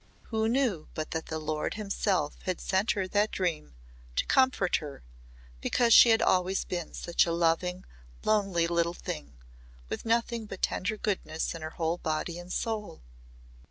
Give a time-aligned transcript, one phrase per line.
[0.31, 3.75] Who knew but that the Lord himself had sent her that dream
[4.15, 5.03] to comfort her
[5.61, 7.85] because she had always been such a loving,
[8.23, 9.35] lonely little thing
[9.89, 13.03] with nothing but tender goodness in her whole body and soul?